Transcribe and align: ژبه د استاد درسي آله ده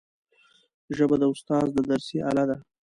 ژبه 0.95 1.15
د 1.21 1.23
استاد 1.33 1.67
درسي 1.87 2.17
آله 2.29 2.43
ده 2.49 2.57